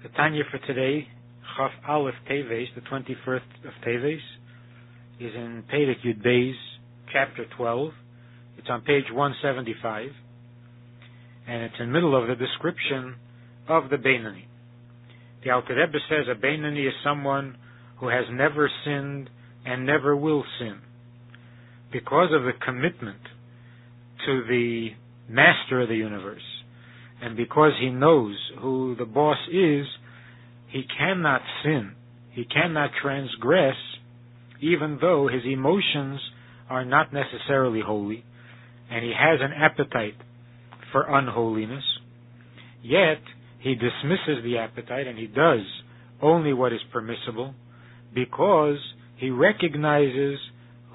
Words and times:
The 0.00 0.10
Tanya 0.10 0.44
for 0.48 0.58
today, 0.58 1.08
Chaf 1.56 1.72
Aleph 1.88 2.14
Teves, 2.30 2.66
the 2.76 2.82
21st 2.82 3.66
of 3.66 3.72
Teves, 3.84 4.20
is 5.18 5.34
in 5.34 5.64
Perek 5.74 6.06
Yud 6.06 6.24
Beis, 6.24 6.54
chapter 7.12 7.44
12. 7.56 7.90
It's 8.58 8.68
on 8.70 8.82
page 8.82 9.06
175, 9.12 10.10
and 11.48 11.62
it's 11.64 11.74
in 11.80 11.86
the 11.88 11.92
middle 11.92 12.14
of 12.14 12.28
the 12.28 12.36
description 12.36 13.16
of 13.68 13.90
the 13.90 13.96
Beinani. 13.96 14.44
The 15.42 15.50
Alter 15.50 15.74
Rebbe 15.74 15.98
says 16.08 16.26
a 16.30 16.40
Beinani 16.40 16.86
is 16.86 16.94
someone 17.02 17.56
who 17.98 18.06
has 18.06 18.26
never 18.30 18.70
sinned 18.84 19.28
and 19.66 19.84
never 19.84 20.14
will 20.14 20.44
sin. 20.60 20.78
Because 21.90 22.28
of 22.32 22.44
the 22.44 22.52
commitment 22.64 23.22
to 24.26 24.44
the 24.48 24.90
master 25.28 25.80
of 25.80 25.88
the 25.88 25.96
universe, 25.96 26.57
and 27.20 27.36
because 27.36 27.72
he 27.80 27.90
knows 27.90 28.36
who 28.60 28.94
the 28.96 29.04
boss 29.04 29.38
is, 29.52 29.86
he 30.68 30.84
cannot 30.98 31.42
sin. 31.64 31.92
He 32.32 32.44
cannot 32.44 32.90
transgress, 33.02 33.76
even 34.60 34.98
though 35.00 35.28
his 35.28 35.42
emotions 35.44 36.20
are 36.70 36.84
not 36.84 37.12
necessarily 37.12 37.80
holy, 37.84 38.24
and 38.90 39.04
he 39.04 39.12
has 39.18 39.40
an 39.40 39.52
appetite 39.52 40.14
for 40.92 41.04
unholiness. 41.08 41.84
Yet, 42.82 43.20
he 43.60 43.74
dismisses 43.74 44.44
the 44.44 44.58
appetite 44.58 45.06
and 45.06 45.18
he 45.18 45.26
does 45.26 45.60
only 46.22 46.52
what 46.52 46.72
is 46.72 46.80
permissible 46.92 47.54
because 48.14 48.78
he 49.16 49.30
recognizes 49.30 50.38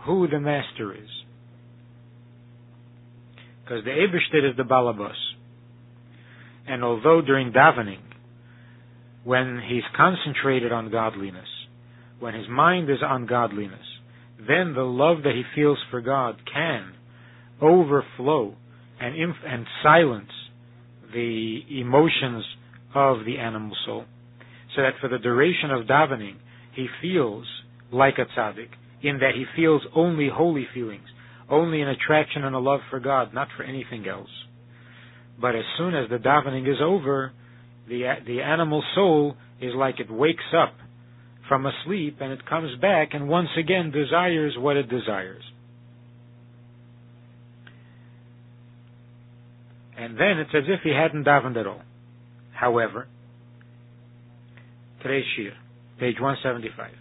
who 0.05 0.28
the 0.28 0.40
master 0.40 0.94
is. 0.94 1.09
Because 3.64 3.84
the 3.84 3.92
Ebershter 3.92 4.50
is 4.50 4.58
the 4.58 4.64
Balabas. 4.64 5.12
And 6.67 6.84
although 6.84 7.22
during 7.22 7.52
davening, 7.52 8.02
when 9.23 9.62
he's 9.67 9.84
concentrated 9.95 10.72
on 10.72 10.91
godliness, 10.91 11.48
when 12.20 12.34
his 12.34 12.48
mind 12.49 12.89
is 12.89 13.00
on 13.05 13.25
godliness, 13.25 13.86
then 14.38 14.73
the 14.73 14.83
love 14.83 15.23
that 15.23 15.33
he 15.33 15.44
feels 15.55 15.78
for 15.89 16.02
God 16.02 16.36
can 16.52 16.94
overflow 17.61 18.55
and, 19.00 19.16
inf- 19.16 19.36
and 19.45 19.66
silence 19.81 20.31
the 21.14 21.59
emotions 21.70 22.44
of 22.95 23.25
the 23.25 23.38
animal 23.38 23.75
soul. 23.86 24.05
So 24.75 24.81
that 24.81 24.94
for 25.00 25.08
the 25.08 25.20
duration 25.20 25.72
of 25.72 25.86
davening, 25.86 26.36
he 26.75 26.88
feels 27.02 27.45
like 27.92 28.16
a 28.17 28.25
tzaddik, 28.38 28.70
in 29.02 29.20
that 29.20 29.33
he 29.36 29.45
feels 29.55 29.81
only 29.95 30.30
holy 30.33 30.67
feelings, 30.73 31.08
only 31.50 31.81
an 31.81 31.89
attraction 31.89 32.44
and 32.44 32.55
a 32.55 32.59
love 32.59 32.80
for 32.89 33.00
God, 33.00 33.33
not 33.33 33.50
for 33.55 33.64
anything 33.64 34.08
else. 34.08 34.30
But 35.39 35.56
as 35.56 35.64
soon 35.78 35.95
as 35.95 36.09
the 36.09 36.17
davening 36.17 36.70
is 36.70 36.78
over, 36.81 37.31
the 37.88 38.03
the 38.26 38.42
animal 38.42 38.84
soul 38.95 39.36
is 39.62 39.73
like 39.76 40.00
it 40.00 40.12
wakes 40.12 40.44
up 40.56 40.73
from 41.48 41.66
a 41.66 41.72
sleep 41.86 42.17
and 42.22 42.31
it 42.31 42.45
comes 42.45 42.80
back 42.80 43.09
and 43.14 43.28
once 43.28 43.50
again 43.58 43.92
desires 43.92 44.56
what 44.58 44.78
it 44.78 44.89
desires. 44.89 45.44
And 49.98 50.17
then 50.17 50.39
it's 50.39 50.50
as 50.56 50.64
if 50.67 50.81
he 50.84 50.89
hadn't 50.92 51.26
davened 51.26 51.58
at 51.58 51.67
all. 51.67 51.81
However, 52.54 53.08
today's 55.02 55.26
shiur, 55.38 55.54
page 56.00 56.20
175. 56.20 56.92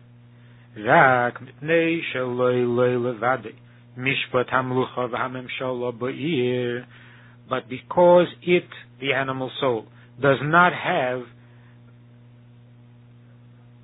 רק 0.77 1.43
מפני 1.43 2.03
שלא 2.13 2.51
אלוהי 2.51 2.97
לבדי, 2.97 3.53
mishpat 3.97 4.49
המלוכה 4.53 5.07
והממשלה 5.11 5.91
but 7.53 7.69
because 7.69 8.29
it, 8.43 8.65
the 8.99 9.13
animal 9.13 9.51
soul, 9.61 9.85
does 10.23 10.39
not 10.43 10.73
have 10.73 11.21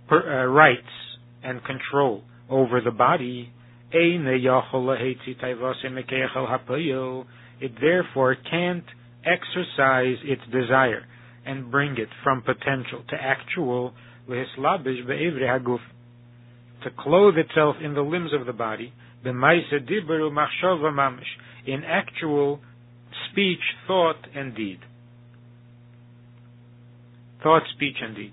per, 0.09 0.23
uh, 0.23 0.47
rights 0.47 0.81
and 1.45 1.61
control 1.65 2.23
over 2.49 2.81
the 2.81 2.91
body, 2.91 3.53
it 7.61 7.73
therefore 7.79 8.37
can't 8.51 8.85
exercise 9.27 10.17
its 10.25 10.43
desire 10.51 11.05
and 11.45 11.71
bring 11.71 11.99
it 11.99 12.09
from 12.25 12.41
potential 12.41 13.05
to 13.11 13.17
actual 13.21 13.93
to 16.83 16.91
clothe 16.99 17.37
itself 17.37 17.77
in 17.85 17.93
the 17.93 18.01
limbs 18.01 18.31
of 18.33 18.47
the 18.47 18.53
body, 18.55 18.95
in 21.67 21.83
actual 21.85 22.61
speech, 23.33 23.61
thought, 23.87 24.17
and 24.35 24.55
deed. 24.55 24.81
Thought, 27.43 27.63
speech, 27.75 27.97
and 28.03 28.15
deed. 28.17 28.33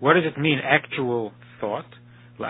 What 0.00 0.14
does 0.14 0.24
it 0.26 0.38
mean, 0.38 0.58
actual 0.62 1.32
thought? 1.60 1.86
The 2.38 2.44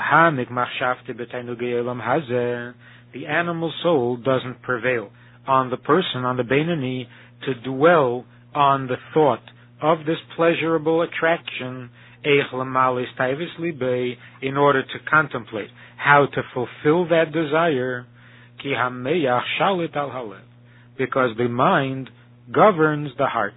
animal 3.26 3.72
soul 3.82 4.16
doesn't 4.16 4.62
prevail 4.62 5.10
on 5.46 5.70
the 5.70 5.76
person, 5.76 6.24
on 6.24 6.36
the 6.36 6.42
Beinani, 6.42 7.06
to 7.44 7.54
dwell 7.70 8.24
on 8.54 8.88
the 8.88 8.96
thought 9.14 9.42
of 9.80 9.98
this 10.06 10.18
pleasurable 10.36 11.02
attraction 11.02 11.90
in 14.42 14.56
order 14.56 14.82
to 14.82 14.98
contemplate 15.08 15.70
how 15.96 16.26
to 16.26 16.42
fulfill 16.52 17.06
that 17.08 17.30
desire 17.32 18.04
because 20.98 21.36
the 21.36 21.48
mind 21.48 22.10
governs 22.52 23.10
the 23.18 23.26
heart. 23.26 23.54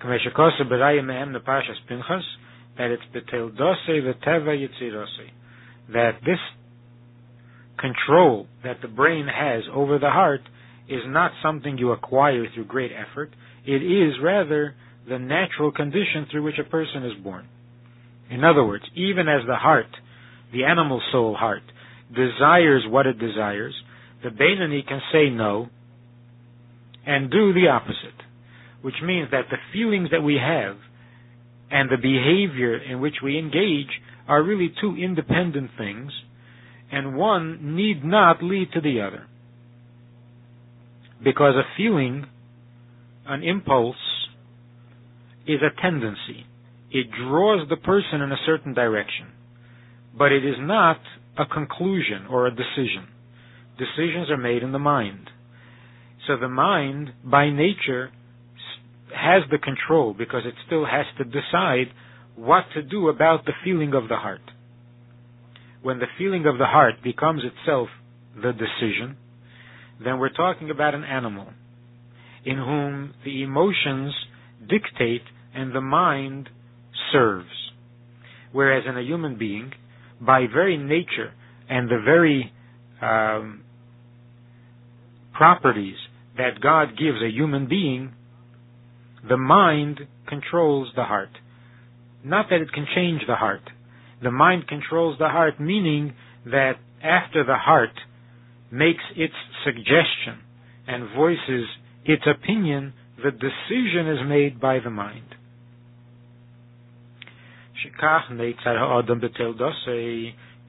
That 0.00 0.10
it's 2.90 3.02
that 5.92 6.12
this 6.24 6.38
control 7.78 8.46
that 8.64 8.80
the 8.82 8.88
brain 8.88 9.26
has 9.26 9.64
over 9.72 9.98
the 9.98 10.10
heart 10.10 10.42
is 10.88 11.02
not 11.06 11.32
something 11.42 11.78
you 11.78 11.92
acquire 11.92 12.46
through 12.54 12.66
great 12.66 12.92
effort. 12.92 13.30
It 13.66 13.82
is 13.82 14.14
rather 14.22 14.74
the 15.08 15.18
natural 15.18 15.72
condition 15.72 16.26
through 16.30 16.44
which 16.44 16.58
a 16.58 16.68
person 16.68 17.04
is 17.04 17.22
born. 17.22 17.46
In 18.30 18.44
other 18.44 18.64
words, 18.64 18.84
even 18.94 19.28
as 19.28 19.46
the 19.46 19.56
heart, 19.56 19.88
the 20.52 20.64
animal 20.64 21.00
soul 21.12 21.34
heart, 21.34 21.62
desires 22.14 22.84
what 22.88 23.06
it 23.06 23.18
desires, 23.18 23.74
the 24.22 24.30
Beinani 24.30 24.86
can 24.86 25.00
say 25.12 25.30
no, 25.30 25.68
and 27.08 27.30
do 27.30 27.54
the 27.54 27.68
opposite, 27.68 28.20
which 28.82 28.96
means 29.02 29.30
that 29.30 29.46
the 29.50 29.56
feelings 29.72 30.10
that 30.12 30.20
we 30.20 30.34
have 30.34 30.76
and 31.70 31.88
the 31.90 31.96
behavior 31.96 32.76
in 32.76 33.00
which 33.00 33.14
we 33.24 33.38
engage 33.38 33.88
are 34.28 34.42
really 34.42 34.70
two 34.78 34.94
independent 34.94 35.70
things, 35.78 36.12
and 36.92 37.16
one 37.16 37.74
need 37.74 38.04
not 38.04 38.42
lead 38.42 38.68
to 38.74 38.82
the 38.82 39.00
other. 39.00 39.26
Because 41.24 41.54
a 41.54 41.64
feeling, 41.78 42.26
an 43.26 43.42
impulse, 43.42 43.96
is 45.46 45.60
a 45.62 45.80
tendency. 45.80 46.44
It 46.90 47.06
draws 47.10 47.66
the 47.70 47.76
person 47.76 48.20
in 48.20 48.30
a 48.32 48.36
certain 48.44 48.74
direction, 48.74 49.28
but 50.16 50.30
it 50.30 50.44
is 50.44 50.56
not 50.58 50.98
a 51.38 51.46
conclusion 51.46 52.26
or 52.30 52.46
a 52.46 52.50
decision. 52.54 53.08
Decisions 53.78 54.30
are 54.30 54.36
made 54.36 54.62
in 54.62 54.72
the 54.72 54.78
mind. 54.78 55.30
So 56.28 56.36
the 56.36 56.48
mind, 56.48 57.10
by 57.24 57.48
nature, 57.48 58.10
has 59.16 59.42
the 59.50 59.56
control 59.56 60.12
because 60.12 60.42
it 60.44 60.52
still 60.66 60.84
has 60.84 61.06
to 61.16 61.24
decide 61.24 61.86
what 62.36 62.64
to 62.74 62.82
do 62.82 63.08
about 63.08 63.46
the 63.46 63.52
feeling 63.64 63.94
of 63.94 64.08
the 64.10 64.16
heart. 64.16 64.42
When 65.82 65.98
the 66.00 66.06
feeling 66.18 66.44
of 66.46 66.58
the 66.58 66.66
heart 66.66 66.96
becomes 67.02 67.42
itself 67.44 67.88
the 68.36 68.52
decision, 68.52 69.16
then 70.04 70.18
we're 70.18 70.28
talking 70.28 70.70
about 70.70 70.94
an 70.94 71.02
animal 71.02 71.46
in 72.44 72.58
whom 72.58 73.14
the 73.24 73.42
emotions 73.42 74.14
dictate 74.68 75.22
and 75.54 75.74
the 75.74 75.80
mind 75.80 76.50
serves. 77.10 77.48
Whereas 78.52 78.84
in 78.86 78.98
a 78.98 79.02
human 79.02 79.38
being, 79.38 79.72
by 80.20 80.44
very 80.52 80.76
nature 80.76 81.32
and 81.70 81.88
the 81.88 82.02
very 82.04 82.52
um, 83.00 83.62
properties 85.32 85.96
that 86.38 86.60
God 86.62 86.96
gives 86.96 87.20
a 87.22 87.28
human 87.30 87.68
being, 87.68 88.12
the 89.28 89.36
mind 89.36 90.00
controls 90.26 90.88
the 90.96 91.04
heart. 91.04 91.30
Not 92.24 92.46
that 92.50 92.60
it 92.60 92.72
can 92.72 92.86
change 92.94 93.22
the 93.26 93.34
heart. 93.34 93.62
The 94.22 94.30
mind 94.30 94.66
controls 94.68 95.18
the 95.18 95.28
heart, 95.28 95.60
meaning 95.60 96.14
that 96.46 96.74
after 97.02 97.44
the 97.44 97.56
heart 97.56 97.92
makes 98.70 99.02
its 99.16 99.34
suggestion 99.64 100.40
and 100.86 101.14
voices 101.14 101.66
its 102.04 102.22
opinion, 102.26 102.94
the 103.16 103.30
decision 103.30 104.08
is 104.08 104.28
made 104.28 104.60
by 104.60 104.78
the 104.82 104.90
mind. 104.90 105.34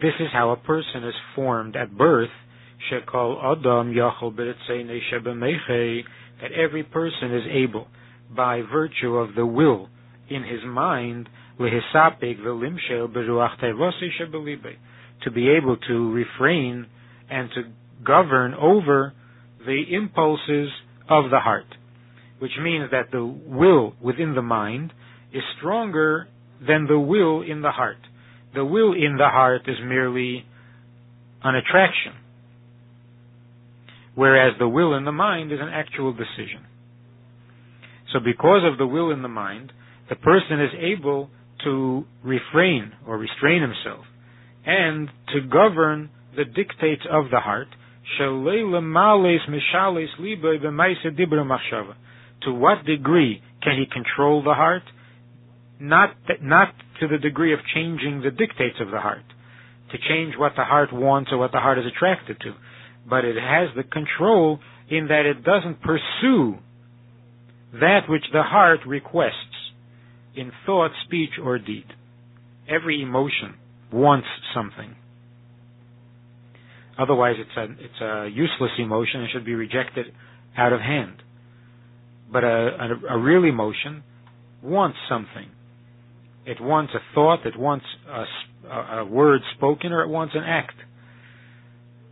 This 0.02 0.14
is 0.20 0.28
how 0.32 0.52
a 0.52 0.58
person 0.58 1.04
is 1.04 1.14
formed 1.36 1.76
at 1.76 1.98
birth 1.98 2.30
Shekol 2.88 3.44
Adam 3.44 3.94
Yachol 3.94 4.36
that 6.42 6.52
every 6.52 6.84
person 6.84 7.36
is 7.36 7.44
able, 7.52 7.88
by 8.36 8.62
virtue 8.62 9.16
of 9.16 9.36
the 9.36 9.46
will 9.46 9.90
in 10.30 10.44
his 10.44 10.62
mind 10.66 11.28
lehisapik 11.60 12.38
to 15.24 15.32
be 15.32 15.50
able 15.50 15.78
to 15.78 16.12
refrain 16.14 16.86
and 17.30 17.50
to 17.52 17.64
govern 18.06 18.54
over 18.54 19.14
the 19.66 19.84
impulses 19.92 20.70
of 21.10 21.30
the 21.30 21.40
heart, 21.40 21.66
which 22.40 22.52
means 22.62 22.90
that 22.92 23.12
the 23.12 23.26
will 23.26 23.94
within 24.02 24.36
the 24.36 24.42
mind 24.42 24.94
is 25.34 25.44
stronger 25.58 26.28
than 26.66 26.88
the 26.88 27.00
will 27.00 27.42
in 27.42 27.62
the 27.62 27.72
heart. 27.72 27.98
The 28.56 28.64
will 28.66 28.94
in 28.94 29.18
the 29.18 29.28
heart 29.28 29.64
is 29.68 29.78
merely 29.84 30.46
an 31.44 31.56
attraction, 31.56 32.14
whereas 34.16 34.54
the 34.60 34.68
will 34.68 34.96
in 34.96 35.06
the 35.06 35.12
mind 35.12 35.52
is 35.52 35.60
an 35.62 35.70
actual 35.70 36.14
decision. 36.14 36.66
So 38.14 38.20
because 38.20 38.62
of 38.70 38.78
the 38.78 38.88
will 38.88 39.12
in 39.12 39.22
the 39.22 39.28
mind, 39.28 39.72
the 40.10 40.16
person 40.16 40.62
is 40.62 40.72
able 40.80 41.30
to 41.64 42.06
refrain 42.24 42.92
or 43.08 43.18
restrain 43.18 43.62
himself 43.62 44.06
and 44.66 45.10
to 45.34 45.42
govern 45.42 46.10
the 46.36 46.46
dictates 46.46 47.04
of 47.12 47.26
the 47.32 47.40
heart. 47.40 47.68
To 48.18 48.34
what 52.54 52.86
degree 52.86 53.42
can 53.62 53.78
he 53.78 53.86
control 53.92 54.44
the 54.44 54.54
heart? 54.54 54.84
Not, 55.80 56.16
not 56.42 56.74
to 57.00 57.08
the 57.08 57.18
degree 57.18 57.54
of 57.54 57.60
changing 57.74 58.22
the 58.24 58.32
dictates 58.32 58.78
of 58.82 58.92
the 58.92 59.00
heart, 59.00 59.24
to 59.92 59.98
change 60.10 60.36
what 60.38 60.54
the 60.56 60.64
heart 60.64 60.92
wants 60.92 61.32
or 61.32 61.38
what 61.38 61.52
the 61.52 61.60
heart 61.60 61.78
is 61.78 61.86
attracted 61.86 62.40
to, 62.42 62.54
but 63.08 63.26
it 63.26 63.36
has 63.36 63.70
the 63.76 63.84
control 63.84 64.60
in 64.90 65.08
that 65.08 65.26
it 65.26 65.44
doesn't 65.44 65.82
pursue 65.82 66.58
that 67.74 68.02
which 68.10 68.24
the 68.34 68.44
heart 68.44 68.80
requests 68.88 69.34
in 70.36 70.52
thought, 70.66 70.92
speech, 71.06 71.32
or 71.44 71.60
deed. 71.60 71.86
Every 72.68 73.02
emotion 73.02 73.56
wants 73.92 74.28
something. 74.54 74.96
Otherwise, 76.98 77.36
it's 77.38 77.58
a, 77.58 77.84
it's 77.84 78.02
a 78.02 78.30
useless 78.32 78.72
emotion 78.78 79.22
and 79.22 79.30
should 79.32 79.46
be 79.46 79.56
rejected 79.56 80.08
out 80.58 80.74
of 80.74 80.82
hand. 80.82 81.22
But 82.32 82.44
a, 82.44 82.48
a, 83.10 83.16
a 83.16 83.18
real 83.18 83.44
emotion 83.46 84.04
wants 84.62 84.98
something. 85.08 85.50
It 86.46 86.60
wants 86.62 86.94
a 86.94 87.00
thought, 87.14 87.46
it 87.46 87.58
wants 87.58 87.86
a, 88.68 88.76
a 89.00 89.06
word 89.06 89.42
spoken, 89.56 89.92
or 89.92 90.04
it 90.04 90.10
wants 90.10 90.34
an 90.36 90.44
act. 90.44 90.76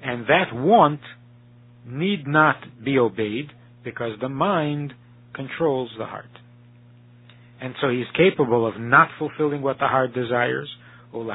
And 0.07 0.25
that 0.27 0.53
want 0.55 1.01
need 1.85 2.25
not 2.25 2.55
be 2.81 2.97
obeyed 2.97 3.51
because 3.83 4.17
the 4.21 4.29
mind 4.29 4.93
controls 5.35 5.91
the 5.97 6.05
heart. 6.05 6.29
And 7.59 7.75
so 7.81 7.89
he's 7.89 8.05
capable 8.15 8.65
of 8.65 8.79
not 8.79 9.09
fulfilling 9.19 9.61
what 9.61 9.79
the 9.79 9.87
heart 9.87 10.13
desires. 10.13 10.69
And 11.13 11.29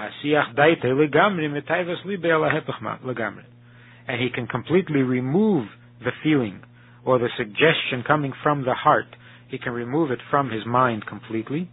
he 4.20 4.30
can 4.34 4.46
completely 4.46 5.02
remove 5.02 5.68
the 6.00 6.12
feeling 6.22 6.62
or 7.04 7.18
the 7.18 7.28
suggestion 7.36 8.02
coming 8.06 8.32
from 8.42 8.64
the 8.64 8.72
heart. 8.72 9.16
He 9.50 9.58
can 9.58 9.72
remove 9.72 10.10
it 10.10 10.20
from 10.30 10.48
his 10.50 10.64
mind 10.64 11.04
completely 11.06 11.68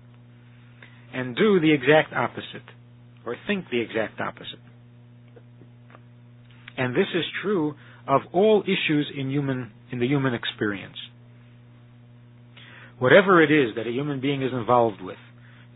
and 1.13 1.33
do 1.33 1.61
the 1.61 1.71
exact 1.71 2.11
opposite 2.13 2.67
or 3.25 3.37
think 3.47 3.69
the 3.71 3.79
exact 3.79 4.19
opposite. 4.19 4.59
And 6.79 6.95
this 6.95 7.07
is 7.13 7.23
true 7.43 7.75
of 8.07 8.21
all 8.33 8.63
issues 8.63 9.11
in 9.15 9.29
human 9.29 9.71
in 9.91 9.99
the 9.99 10.07
human 10.07 10.33
experience 10.33 10.97
whatever 12.99 13.41
it 13.41 13.51
is 13.51 13.75
that 13.75 13.87
a 13.87 13.91
human 13.91 14.21
being 14.21 14.43
is 14.43 14.51
involved 14.53 15.01
with, 15.01 15.17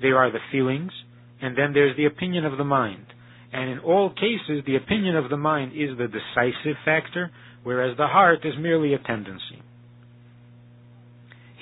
there 0.01 0.17
are 0.17 0.31
the 0.31 0.39
feelings, 0.51 0.91
and 1.41 1.57
then 1.57 1.73
there's 1.73 1.95
the 1.97 2.05
opinion 2.05 2.45
of 2.45 2.57
the 2.57 2.63
mind. 2.63 3.05
And 3.51 3.69
in 3.69 3.79
all 3.79 4.09
cases, 4.09 4.63
the 4.65 4.75
opinion 4.75 5.15
of 5.15 5.29
the 5.29 5.37
mind 5.37 5.71
is 5.73 5.97
the 5.97 6.07
decisive 6.07 6.77
factor, 6.85 7.31
whereas 7.63 7.97
the 7.97 8.07
heart 8.07 8.39
is 8.43 8.53
merely 8.59 8.93
a 8.93 8.99
tendency. 8.99 9.61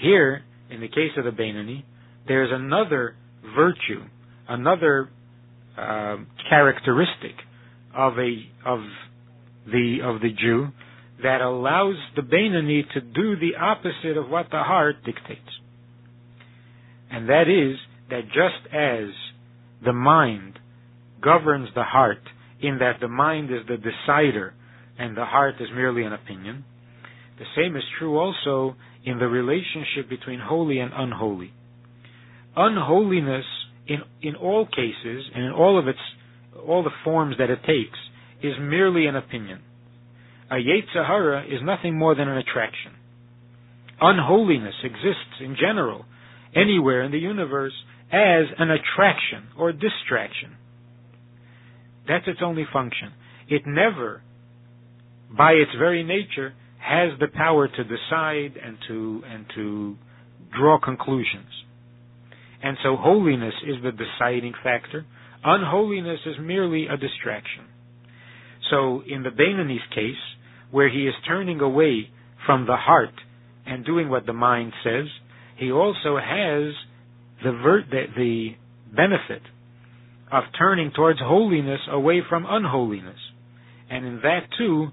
Here, 0.01 0.41
in 0.69 0.81
the 0.81 0.87
case 0.87 1.11
of 1.17 1.25
the 1.25 1.31
Beinoni, 1.31 1.83
there's 2.27 2.49
another 2.51 3.15
virtue, 3.55 4.03
another 4.47 5.09
uh, 5.77 6.17
characteristic 6.49 7.35
of 7.95 8.13
a 8.17 8.45
of 8.65 8.79
the 9.65 9.99
of 10.03 10.21
the 10.21 10.29
Jew 10.29 10.69
that 11.23 11.41
allows 11.41 11.95
the 12.15 12.21
Beinoni 12.21 12.83
to 12.93 13.01
do 13.01 13.35
the 13.35 13.55
opposite 13.59 14.17
of 14.17 14.29
what 14.29 14.47
the 14.51 14.63
heart 14.63 14.97
dictates. 15.05 15.41
And 17.11 17.29
that 17.29 17.47
is 17.47 17.77
that 18.09 18.25
just 18.27 18.73
as 18.73 19.09
the 19.83 19.93
mind 19.93 20.59
governs 21.21 21.69
the 21.75 21.83
heart 21.83 22.21
in 22.61 22.79
that 22.79 22.99
the 23.01 23.07
mind 23.07 23.51
is 23.51 23.59
the 23.67 23.77
decider 23.77 24.53
and 24.97 25.15
the 25.15 25.25
heart 25.25 25.55
is 25.59 25.67
merely 25.73 26.03
an 26.03 26.13
opinion, 26.13 26.63
the 27.37 27.45
same 27.55 27.75
is 27.75 27.83
true 27.99 28.17
also 28.17 28.75
in 29.03 29.19
the 29.19 29.27
relationship 29.27 30.09
between 30.09 30.39
holy 30.39 30.79
and 30.79 30.91
unholy. 30.93 31.51
Unholiness 32.55 33.45
in, 33.87 33.99
in 34.21 34.35
all 34.35 34.65
cases 34.65 35.25
and 35.33 35.45
in 35.45 35.51
all 35.51 35.79
of 35.79 35.87
its, 35.87 35.99
all 36.67 36.83
the 36.83 36.91
forms 37.03 37.35
that 37.39 37.49
it 37.49 37.59
takes 37.65 37.97
is 38.43 38.53
merely 38.59 39.07
an 39.07 39.15
opinion 39.15 39.61
a 40.51 40.55
Yetzer 40.55 41.07
Hara 41.07 41.45
is 41.45 41.61
nothing 41.63 41.97
more 41.97 42.13
than 42.13 42.27
an 42.27 42.37
attraction. 42.37 42.91
Unholiness 44.01 44.75
exists 44.83 45.39
in 45.39 45.55
general, 45.55 46.03
anywhere 46.53 47.03
in 47.03 47.11
the 47.11 47.19
universe, 47.19 47.73
as 48.11 48.47
an 48.59 48.69
attraction 48.69 49.47
or 49.57 49.71
distraction. 49.71 50.57
That's 52.05 52.27
its 52.27 52.39
only 52.43 52.65
function. 52.73 53.13
It 53.47 53.61
never, 53.65 54.21
by 55.35 55.51
its 55.53 55.71
very 55.79 56.03
nature, 56.03 56.53
has 56.79 57.17
the 57.19 57.27
power 57.33 57.69
to 57.69 57.83
decide 57.85 58.59
and 58.61 58.77
to, 58.89 59.23
and 59.25 59.45
to 59.55 59.95
draw 60.57 60.79
conclusions. 60.83 61.47
And 62.61 62.75
so 62.83 62.97
holiness 62.97 63.53
is 63.65 63.81
the 63.81 63.91
deciding 63.91 64.53
factor. 64.61 65.05
Unholiness 65.45 66.19
is 66.25 66.35
merely 66.41 66.87
a 66.87 66.97
distraction. 66.97 67.63
So 68.71 69.03
in 69.07 69.21
the 69.23 69.29
Beinoni's 69.29 69.87
case, 69.93 70.15
where 70.71 70.89
he 70.89 71.05
is 71.05 71.13
turning 71.27 71.59
away 71.59 72.09
from 72.45 72.65
the 72.65 72.77
heart 72.77 73.13
and 73.67 73.85
doing 73.85 74.09
what 74.09 74.25
the 74.25 74.33
mind 74.33 74.73
says, 74.83 75.05
he 75.57 75.71
also 75.71 76.17
has 76.17 76.73
the, 77.43 77.51
ver- 77.51 77.85
the, 77.91 78.03
the 78.15 78.49
benefit 78.95 79.41
of 80.31 80.43
turning 80.57 80.91
towards 80.95 81.19
holiness 81.19 81.81
away 81.91 82.21
from 82.27 82.45
unholiness. 82.47 83.19
And 83.89 84.05
in 84.05 84.15
that 84.23 84.47
too, 84.57 84.87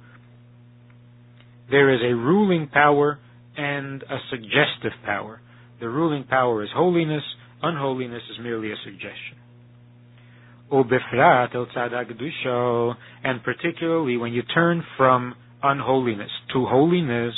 there 1.71 1.95
is 1.95 2.01
a 2.03 2.15
ruling 2.15 2.69
power 2.69 3.19
and 3.57 4.03
a 4.03 4.19
suggestive 4.31 4.99
power. 5.05 5.41
The 5.81 5.89
ruling 5.89 6.25
power 6.25 6.65
is 6.65 6.71
holiness, 6.75 7.23
unholiness 7.63 8.23
is 8.33 8.39
merely 8.43 8.73
a 8.73 8.77
suggestion. 8.85 9.39
And 10.71 10.89
particularly 13.43 14.17
when 14.17 14.33
you 14.33 14.43
turn 14.43 14.85
from 14.97 15.35
unholiness 15.63 16.31
to 16.53 16.67
holiness, 16.67 17.35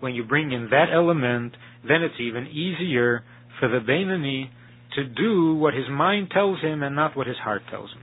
when 0.00 0.14
you 0.14 0.24
bring 0.24 0.52
in 0.52 0.68
that 0.70 0.86
element, 0.92 1.56
then 1.86 2.02
it's 2.02 2.20
even 2.20 2.46
easier 2.48 3.24
for 3.58 3.68
the 3.68 3.78
Beinoni 3.78 4.50
to 4.96 5.04
do 5.04 5.54
what 5.54 5.74
his 5.74 5.88
mind 5.90 6.30
tells 6.32 6.60
him 6.60 6.82
and 6.82 6.94
not 6.94 7.16
what 7.16 7.26
his 7.26 7.38
heart 7.38 7.62
tells 7.70 7.90
him. 7.92 8.02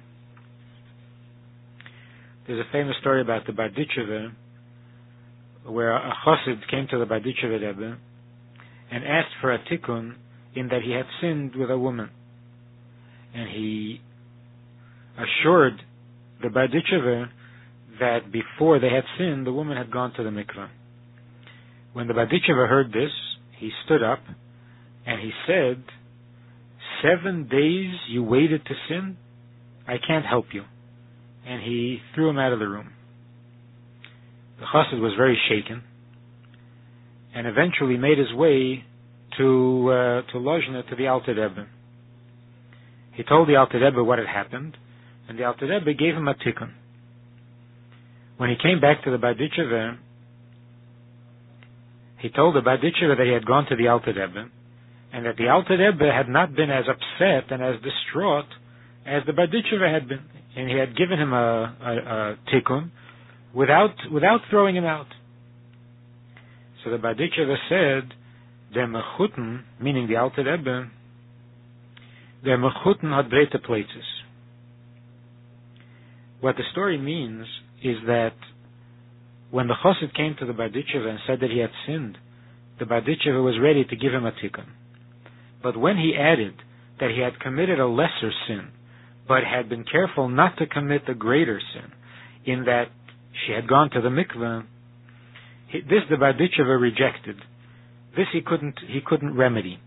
There's 2.47 2.65
a 2.65 2.71
famous 2.71 2.95
story 2.99 3.21
about 3.21 3.45
the 3.45 3.53
Barditchever, 3.53 4.31
where 5.65 5.95
a 5.95 6.13
chassid 6.25 6.67
came 6.71 6.87
to 6.89 6.97
the 6.97 7.05
Barditchever 7.05 7.61
Rebbe 7.61 7.97
and 8.91 9.03
asked 9.03 9.35
for 9.39 9.53
a 9.53 9.59
tikkun 9.59 10.15
in 10.55 10.69
that 10.69 10.81
he 10.83 10.93
had 10.93 11.05
sinned 11.21 11.55
with 11.55 11.69
a 11.69 11.77
woman. 11.77 12.09
And 13.35 13.47
he 13.49 14.01
assured 15.19 15.81
the 16.41 16.47
Barditchever 16.47 17.29
that 17.99 18.31
before 18.31 18.79
they 18.79 18.89
had 18.89 19.03
sinned, 19.17 19.45
the 19.45 19.53
woman 19.53 19.77
had 19.77 19.91
gone 19.91 20.13
to 20.13 20.23
the 20.23 20.29
mikveh. 20.29 20.69
When 21.93 22.07
the 22.07 22.13
Barditchever 22.13 22.67
heard 22.67 22.87
this, 22.87 23.11
he 23.57 23.71
stood 23.85 24.01
up 24.03 24.19
and 25.05 25.19
he 25.19 25.31
said, 25.45 25.83
Seven 27.03 27.47
days 27.47 27.93
you 28.09 28.23
waited 28.23 28.65
to 28.65 28.73
sin? 28.87 29.17
I 29.87 29.95
can't 30.05 30.25
help 30.25 30.47
you. 30.53 30.63
And 31.45 31.61
he 31.61 31.99
threw 32.13 32.29
him 32.29 32.37
out 32.37 32.53
of 32.53 32.59
the 32.59 32.67
room. 32.67 32.89
The 34.59 34.65
chassid 34.65 35.01
was 35.01 35.13
very 35.17 35.39
shaken 35.49 35.83
and 37.33 37.47
eventually 37.47 37.97
made 37.97 38.17
his 38.17 38.33
way 38.33 38.83
to 39.37 39.89
uh, 39.89 40.31
to 40.31 40.37
Lozhne, 40.37 40.87
to 40.89 40.95
the 40.95 41.07
Alter 41.07 41.33
Rebbe. 41.33 41.67
He 43.13 43.23
told 43.23 43.47
the 43.47 43.55
Alter 43.55 43.79
Rebbe 43.79 44.03
what 44.03 44.19
had 44.19 44.27
happened, 44.27 44.77
and 45.29 45.37
the 45.37 45.43
Alter 45.43 45.67
Rebbe 45.67 45.93
gave 45.93 46.15
him 46.15 46.27
a 46.27 46.33
tikkun. 46.33 46.71
When 48.37 48.49
he 48.49 48.55
came 48.61 48.81
back 48.81 49.03
to 49.03 49.11
the 49.11 49.17
Barditchever, 49.17 49.97
he 52.17 52.29
told 52.29 52.55
the 52.55 52.61
Barditchever 52.61 53.15
that 53.15 53.25
he 53.25 53.31
had 53.31 53.45
gone 53.45 53.67
to 53.67 53.75
the 53.75 53.87
Alter 53.89 54.11
Rebbe, 54.11 54.49
and 55.13 55.25
that 55.25 55.37
the 55.37 55.47
Alter 55.47 55.77
Rebbe 55.77 56.11
had 56.11 56.27
not 56.27 56.55
been 56.55 56.71
as 56.71 56.85
upset 56.89 57.51
and 57.51 57.63
as 57.63 57.75
distraught 57.81 58.47
as 59.05 59.21
the 59.27 59.31
Berditchever 59.31 59.93
had 59.93 60.09
been, 60.09 60.21
and 60.55 60.67
he 60.67 60.75
had 60.75 60.97
given 60.97 61.19
him 61.19 61.31
a, 61.31 61.75
a, 61.79 61.91
a 61.91 62.37
tikkun 62.51 62.89
without 63.53 63.93
without 64.11 64.41
throwing 64.49 64.75
him 64.75 64.85
out. 64.85 65.07
So 66.83 66.89
the 66.89 66.97
Berditchever 66.97 67.55
said, 67.69 68.13
"Der 68.73 68.87
Mechuten, 68.87 69.61
meaning 69.79 70.07
the 70.07 70.15
Alter 70.15 70.43
Rebbe, 70.43 70.89
der 72.43 72.57
Mechuten 72.57 73.13
hat 73.15 73.29
breite 73.29 73.63
pleitzes." 73.63 74.18
What 76.41 76.55
the 76.55 76.63
story 76.71 76.97
means 76.97 77.45
is 77.83 77.97
that 78.07 78.33
when 79.51 79.67
the 79.67 79.75
Chassid 79.83 80.13
came 80.15 80.35
to 80.39 80.45
the 80.45 80.53
Berditchever 80.53 81.07
and 81.07 81.19
said 81.27 81.39
that 81.41 81.51
he 81.51 81.59
had 81.59 81.71
sinned, 81.85 82.17
the 82.79 82.85
Berditchever 82.85 83.43
was 83.43 83.59
ready 83.61 83.83
to 83.83 83.95
give 83.95 84.13
him 84.13 84.25
a 84.25 84.31
tikkun. 84.31 84.67
But 85.61 85.75
when 85.75 85.97
he 85.97 86.15
added 86.17 86.53
that 86.99 87.11
he 87.11 87.21
had 87.21 87.39
committed 87.39 87.79
a 87.79 87.87
lesser 87.87 88.31
sin, 88.47 88.69
but 89.27 89.43
had 89.43 89.69
been 89.69 89.83
careful 89.83 90.29
not 90.29 90.57
to 90.57 90.65
commit 90.65 91.05
the 91.05 91.13
greater 91.13 91.59
sin, 91.73 91.91
in 92.45 92.65
that 92.65 92.85
she 93.45 93.53
had 93.53 93.67
gone 93.67 93.89
to 93.91 94.01
the 94.01 94.09
mikveh, 94.09 94.65
this 95.73 96.03
the 96.09 96.15
Berditchever 96.15 96.79
rejected. 96.79 97.37
This 98.15 98.27
he 98.33 98.41
couldn't 98.41 98.79
he 98.87 99.01
couldn't 99.05 99.35
remedy. 99.35 99.79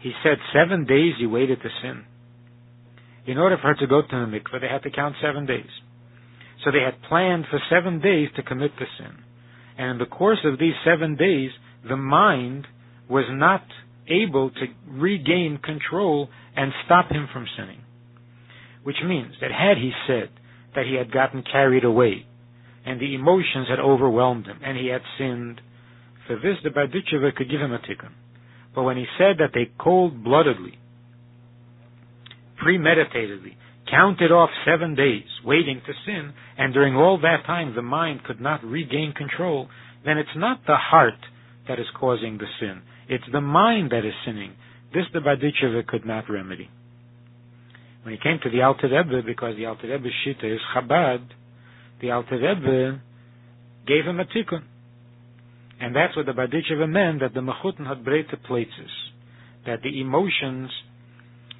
He 0.00 0.12
said 0.22 0.38
seven 0.54 0.86
days 0.86 1.14
he 1.18 1.26
waited 1.26 1.60
to 1.62 1.68
sin. 1.82 2.04
In 3.30 3.38
order 3.38 3.56
for 3.58 3.68
her 3.68 3.74
to 3.76 3.86
go 3.86 4.02
to 4.02 4.08
the 4.08 4.26
mikveh, 4.26 4.60
they 4.60 4.66
had 4.66 4.82
to 4.82 4.90
count 4.90 5.14
seven 5.22 5.46
days. 5.46 5.70
So 6.64 6.72
they 6.72 6.82
had 6.84 7.00
planned 7.08 7.44
for 7.48 7.60
seven 7.70 8.00
days 8.00 8.28
to 8.34 8.42
commit 8.42 8.72
the 8.76 8.86
sin. 8.98 9.18
And 9.78 9.90
in 9.92 9.98
the 9.98 10.06
course 10.06 10.40
of 10.44 10.58
these 10.58 10.74
seven 10.84 11.14
days, 11.14 11.52
the 11.88 11.96
mind 11.96 12.66
was 13.08 13.26
not 13.30 13.62
able 14.08 14.50
to 14.50 14.66
regain 14.88 15.60
control 15.62 16.28
and 16.56 16.72
stop 16.84 17.08
him 17.08 17.28
from 17.32 17.46
sinning. 17.56 17.82
Which 18.82 18.96
means 19.04 19.34
that 19.40 19.52
had 19.52 19.76
he 19.76 19.92
said 20.08 20.30
that 20.74 20.86
he 20.86 20.96
had 20.96 21.12
gotten 21.12 21.44
carried 21.44 21.84
away 21.84 22.26
and 22.84 23.00
the 23.00 23.14
emotions 23.14 23.68
had 23.68 23.78
overwhelmed 23.78 24.46
him 24.46 24.58
and 24.64 24.76
he 24.76 24.88
had 24.88 25.02
sinned, 25.18 25.60
for 26.26 26.34
this 26.34 26.56
the 26.64 26.70
Berditchever 26.70 27.32
could 27.36 27.48
give 27.48 27.60
him 27.60 27.72
a 27.72 27.78
tikkun. 27.78 28.10
But 28.74 28.82
when 28.82 28.96
he 28.96 29.06
said 29.16 29.38
that 29.38 29.52
they 29.54 29.70
cold-bloodedly, 29.78 30.79
premeditatedly, 32.64 33.56
counted 33.90 34.30
off 34.30 34.50
seven 34.64 34.94
days, 34.94 35.24
waiting 35.44 35.80
to 35.86 35.92
sin, 36.06 36.32
and 36.56 36.72
during 36.72 36.94
all 36.94 37.18
that 37.18 37.44
time 37.46 37.74
the 37.74 37.82
mind 37.82 38.24
could 38.24 38.40
not 38.40 38.64
regain 38.64 39.12
control, 39.16 39.68
then 40.04 40.18
it's 40.18 40.28
not 40.36 40.60
the 40.66 40.76
heart 40.76 41.18
that 41.68 41.78
is 41.78 41.86
causing 41.98 42.38
the 42.38 42.46
sin. 42.58 42.82
It's 43.08 43.24
the 43.32 43.40
mind 43.40 43.90
that 43.90 44.04
is 44.04 44.14
sinning. 44.24 44.52
This 44.94 45.04
the 45.12 45.20
Berditchever 45.20 45.86
could 45.86 46.06
not 46.06 46.30
remedy. 46.30 46.68
When 48.02 48.14
he 48.14 48.20
came 48.20 48.38
to 48.42 48.50
the 48.50 48.62
Alter 48.62 48.88
Rebbe, 48.88 49.22
because 49.26 49.56
the 49.56 49.66
Alter 49.66 49.88
Rebbe's 49.88 50.12
shita 50.26 50.54
is 50.54 50.60
Chabad, 50.74 51.26
the 52.00 52.12
Alter 52.12 52.38
Rebbe 52.38 53.00
gave 53.86 54.04
him 54.04 54.20
a 54.20 54.24
tikkun. 54.24 54.62
And 55.80 55.94
that's 55.94 56.16
what 56.16 56.26
the 56.26 56.32
Berditchever 56.32 56.88
meant, 56.88 57.20
that 57.20 57.34
the 57.34 57.40
Mechuten 57.40 57.86
had 57.86 58.04
breite 58.04 58.34
pleitzes, 58.48 58.90
that 59.66 59.82
the 59.82 60.00
emotions, 60.00 60.70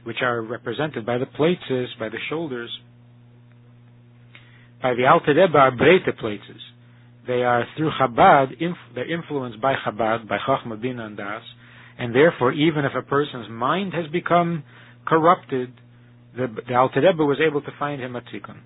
which 0.05 0.19
are 0.23 0.41
represented 0.41 1.05
by 1.05 1.19
the 1.19 1.27
pleitzes, 1.27 1.87
by 1.99 2.09
the 2.09 2.19
shoulders, 2.29 2.71
by 4.83 4.95
the 4.95 5.07
Alter 5.07 5.35
Rebbe 5.35 5.59
are 5.59 5.73
breite 5.73 6.09
pleitzes. 6.19 6.61
They 7.27 7.43
are 7.43 7.65
through 7.77 7.91
Chabad, 8.01 8.55
they're 8.95 9.13
influenced 9.13 9.61
by 9.61 9.75
Chabad, 9.75 10.27
by 10.27 10.39
Chachma, 10.39 10.81
Bina, 10.81 11.07
and 11.07 11.17
Das, 11.17 11.43
and 11.99 12.15
therefore, 12.15 12.53
even 12.53 12.85
if 12.85 12.93
a 12.97 13.03
person's 13.03 13.49
mind 13.51 13.93
has 13.93 14.07
become 14.11 14.65
corrupted, 15.07 15.73
the, 16.35 16.47
the 16.67 16.75
Alter 16.75 17.03
Rebbe 17.03 17.25
was 17.25 17.39
able 17.47 17.61
to 17.61 17.71
find 17.79 18.01
him 18.01 18.17
a 18.17 18.21
tikkun. 18.21 18.59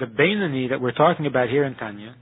The 0.00 0.06
Beinani 0.06 0.70
that 0.70 0.80
we're 0.80 0.92
talking 0.92 1.26
about 1.26 1.50
here 1.50 1.64
in 1.64 1.74
Tanya 1.76 2.16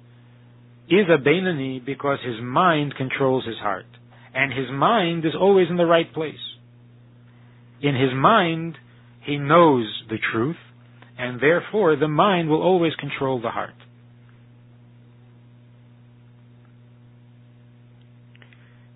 is 0.89 1.07
a 1.09 1.23
Beinani 1.23 1.85
because 1.85 2.19
his 2.25 2.41
mind 2.43 2.95
controls 2.97 3.47
his 3.47 3.57
heart, 3.57 3.87
and 4.35 4.53
his 4.53 4.67
mind 4.71 5.25
is 5.25 5.33
always 5.39 5.69
in 5.71 5.77
the 5.77 5.87
right 5.87 6.13
place. 6.13 6.35
In 7.81 7.95
his 7.95 8.11
mind, 8.15 8.77
he 9.25 9.37
knows 9.37 9.87
the 10.09 10.19
truth, 10.33 10.57
and 11.19 11.41
therefore 11.41 11.97
the 11.97 12.09
mind 12.09 12.49
will 12.49 12.63
always 12.63 12.95
control 12.97 13.41
the 13.41 13.51
heart. 13.51 13.75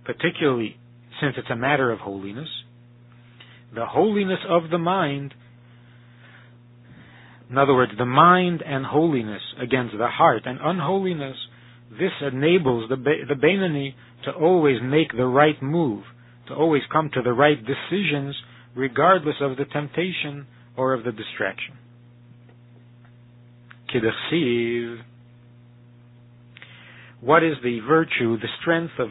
particularly 0.05 0.77
since 1.21 1.35
it's 1.37 1.51
a 1.51 1.57
matter 1.57 1.91
of 1.91 2.01
holiness, 2.01 2.49
the 3.75 3.87
holiness 3.87 4.41
of 4.49 4.71
the 4.71 4.79
mind, 4.79 5.35
in 7.49 7.59
other 7.59 7.75
words, 7.75 7.93
the 7.97 8.05
mind 8.05 8.63
and 8.67 8.85
holiness 8.85 9.43
against 9.61 9.97
the 9.97 10.09
heart 10.09 10.43
and 10.47 10.59
unholiness, 10.63 11.37
this 11.91 12.13
enables 12.21 12.89
the, 12.89 12.97
the 12.97 13.35
Beinani 13.35 13.95
to 14.25 14.33
always 14.33 14.79
make 14.83 15.13
the 15.13 15.27
right 15.27 15.63
move, 15.63 16.05
to 16.49 16.55
always 16.55 16.83
come 16.91 17.11
to 17.15 17.23
the 17.23 17.33
right 17.33 17.59
decisions 17.59 18.35
regardless 18.75 19.37
of 19.41 19.57
the 19.57 19.65
temptation 19.65 20.47
or 20.77 20.95
of 20.95 21.05
the 21.05 21.13
distraction. 21.13 21.75
Kidachsiv. 23.93 25.03
What 27.21 27.45
is 27.45 27.55
the 27.63 27.81
virtue, 27.87 28.39
the 28.39 28.49
strength 28.61 28.95
of 28.99 29.11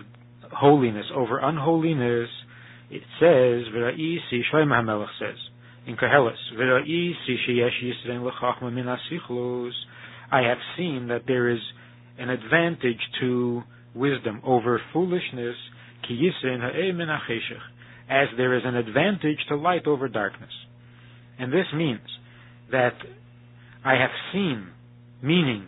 holiness 0.52 1.06
over 1.16 1.40
unholiness, 1.40 2.30
it 2.90 3.04
says, 3.20 3.74
V'ra'isi, 3.74 4.42
Shloim 4.52 4.68
HaMelech 4.68 5.08
says, 5.20 5.38
in 5.88 5.96
Koheles, 5.96 6.36
V'ra'isi 6.56 7.36
sheyesh 7.48 7.82
yisrein 7.82 8.24
l'chachma 8.24 8.74
min 8.74 8.86
asichlus, 8.86 9.72
I 10.32 10.42
have 10.42 10.58
seen 10.76 11.08
that 11.08 11.24
there 11.26 11.50
is 11.50 11.60
an 12.18 12.30
advantage 12.30 13.00
to 13.22 13.64
wisdom 13.96 14.42
over 14.44 14.82
foolishness, 14.92 15.56
ki 16.08 16.20
yisrein 16.20 16.60
ha'e 16.60 16.92
min 16.92 17.08
as 18.10 18.28
there 18.38 18.56
is 18.56 18.64
an 18.66 18.76
advantage 18.76 19.40
to 19.50 19.56
light 19.56 19.88
over 19.88 20.08
darkness. 20.08 20.52
And 21.40 21.52
this 21.52 21.66
means 21.74 22.08
that 22.72 22.94
I 23.84 23.94
have 23.94 24.12
seen, 24.34 24.70
meaning 25.22 25.68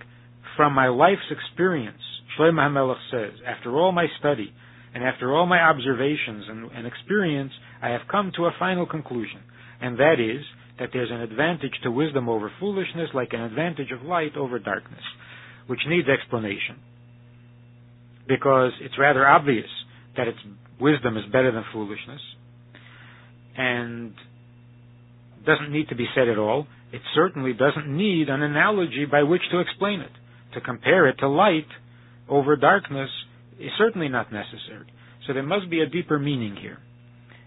from 0.56 0.74
my 0.74 0.88
life's 0.88 1.32
experience, 1.32 2.02
Shlomo 2.38 2.60
HaMelech 2.60 2.98
says, 3.12 3.40
after 3.46 3.78
all 3.78 3.92
my 3.92 4.08
study, 4.20 4.54
and 4.94 5.04
after 5.04 5.36
all 5.36 5.46
my 5.46 5.60
observations 5.60 6.46
and, 6.48 6.72
and 6.72 6.88
experience, 6.88 7.52
I 7.82 7.90
have 7.90 8.02
come 8.10 8.32
to 8.36 8.46
a 8.46 8.56
final 8.60 8.86
conclusion, 8.86 9.42
and 9.82 9.98
that 9.98 10.16
is 10.20 10.44
that 10.80 10.90
there's 10.94 11.12
an 11.12 11.22
advantage 11.22 11.74
to 11.84 11.92
wisdom 11.92 12.30
over 12.30 12.52
foolishness, 12.60 13.10
like 13.13 13.34
an 13.34 13.42
advantage 13.42 13.92
of 13.92 14.04
light 14.04 14.36
over 14.38 14.60
darkness, 14.60 15.04
which 15.68 15.80
needs 15.88 16.08
explanation. 16.08 16.78
Because 18.28 18.72
it's 18.82 18.98
rather 18.98 19.28
obvious 19.28 19.70
that 20.18 20.28
it's 20.28 20.40
wisdom 20.80 21.18
is 21.18 21.25
better 21.32 21.51
than 21.51 21.63
foolishness, 21.72 22.22
and 23.58 24.13
doesn't 25.46 25.72
need 25.72 25.89
to 25.89 25.96
be 25.96 26.08
said 26.15 26.27
at 26.30 26.38
all. 26.38 26.68
It 26.92 27.01
certainly 27.15 27.53
doesn't 27.53 27.88
need 27.88 28.30
an 28.30 28.42
analogy 28.42 29.06
by 29.10 29.24
which 29.24 29.42
to 29.51 29.60
explain 29.60 30.01
it. 30.01 30.12
To 30.53 30.62
compare 30.62 31.08
it 31.08 31.18
to 31.20 31.27
light 31.27 31.68
over 32.30 32.56
darkness 32.56 33.10
is 33.60 33.72
certainly 33.77 34.10
not 34.10 34.32
necessary. 34.32 34.88
So 35.27 35.34
there 35.34 35.44
must 35.44 35.70
be 35.70 35.82
a 35.82 35.88
deeper 35.88 36.20
meaning 36.20 36.56
here. 36.60 36.77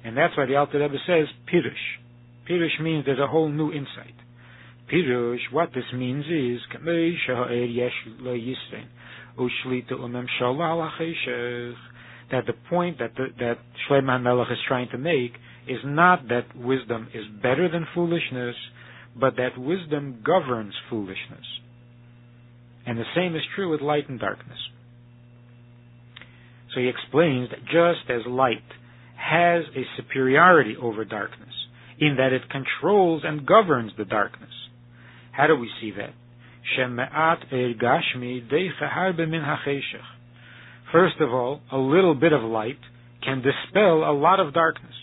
And 0.04 0.16
that's 0.16 0.36
why 0.36 0.46
the 0.46 0.56
Alter 0.56 0.80
Rebbe 0.80 0.96
says 1.06 1.26
Pirush. 1.52 2.48
Pirush 2.48 2.80
means 2.80 3.04
there's 3.04 3.18
a 3.18 3.26
whole 3.26 3.48
new 3.48 3.72
insight. 3.72 4.14
Pirush, 4.92 5.52
what 5.52 5.70
this 5.74 5.84
means 5.92 6.24
is, 6.26 6.60
that 12.30 12.46
the 12.46 12.54
point 12.68 12.98
that 12.98 13.12
the, 13.16 13.26
that 13.38 13.58
is 14.50 14.58
trying 14.66 14.88
to 14.90 14.98
make 14.98 15.32
is 15.68 15.78
not 15.84 16.28
that 16.28 16.56
wisdom 16.56 17.08
is 17.14 17.24
better 17.42 17.68
than 17.68 17.86
foolishness, 17.94 18.56
but 19.18 19.36
that 19.36 19.58
wisdom 19.58 20.22
governs 20.24 20.74
foolishness. 20.90 21.44
And 22.86 22.98
the 22.98 23.04
same 23.14 23.34
is 23.34 23.42
true 23.54 23.70
with 23.70 23.80
light 23.80 24.08
and 24.08 24.20
darkness. 24.20 24.58
So 26.74 26.80
he 26.80 26.88
explains 26.88 27.50
that 27.50 27.64
just 27.64 28.10
as 28.10 28.26
light 28.26 28.62
has 29.16 29.64
a 29.74 29.82
superiority 29.96 30.76
over 30.80 31.04
darkness, 31.04 31.54
in 31.98 32.16
that 32.16 32.32
it 32.32 32.42
controls 32.50 33.22
and 33.24 33.46
governs 33.46 33.92
the 33.96 34.04
darkness. 34.04 34.50
How 35.32 35.46
do 35.46 35.56
we 35.56 35.70
see 35.80 35.92
that? 35.96 36.12
First 40.92 41.16
of 41.20 41.30
all, 41.30 41.60
a 41.72 41.76
little 41.76 42.14
bit 42.14 42.32
of 42.32 42.42
light 42.42 42.78
can 43.22 43.42
dispel 43.42 44.08
a 44.08 44.14
lot 44.16 44.40
of 44.40 44.54
darkness. 44.54 44.94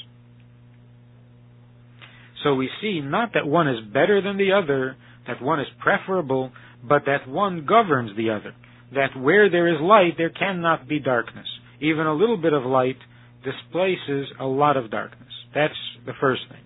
So 2.44 2.56
we 2.56 2.70
see 2.82 3.02
not 3.02 3.32
that 3.34 3.48
one 3.48 3.68
is 3.68 3.80
better 3.94 4.22
than 4.22 4.38
the 4.38 4.52
other, 4.54 4.98
that 5.28 5.42
one 5.42 5.60
is 5.60 5.68
preferable, 5.80 6.52
but 6.84 7.04
that 7.06 7.28
one 7.28 7.66
governs 7.66 8.16
the 8.18 8.32
other. 8.32 8.54
That 8.94 9.20
where 9.20 9.50
there 9.50 9.68
is 9.68 9.82
light, 9.82 10.14
there 10.18 10.30
cannot 10.30 10.88
be 10.88 11.00
darkness 11.00 11.48
even 11.84 12.08
a 12.08 12.14
little 12.14 12.38
bit 12.38 12.54
of 12.54 12.64
light 12.64 12.98
displaces 13.44 14.28
a 14.40 14.46
lot 14.46 14.78
of 14.78 14.90
darkness. 14.90 15.32
That's 15.54 15.74
the 16.06 16.14
first 16.20 16.42
thing. 16.50 16.62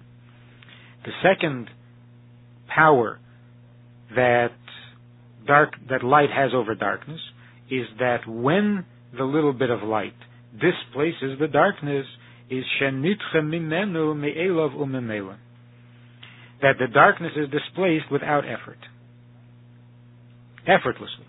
The 1.04 1.12
second 1.24 1.70
power 2.68 3.20
that 4.16 4.52
dark 5.46 5.74
that 5.90 6.04
light 6.04 6.30
has 6.30 6.52
over 6.54 6.76
darkness 6.76 7.20
is 7.70 7.88
that 8.00 8.28
when 8.28 8.86
the 9.18 9.24
little 9.24 9.54
bit 9.54 9.70
of 9.70 9.84
light 9.84 10.14
displaces 10.54 11.40
the 11.40 11.48
darkness 11.48 12.06
is 12.50 12.64
mimenu 12.82 14.16
umemela. 14.74 15.38
That 16.62 16.76
the 16.80 16.88
darkness 16.92 17.34
is 17.36 17.50
displaced 17.52 18.12
without 18.12 18.44
effort. 18.46 18.80
Effortlessly. 20.66 21.26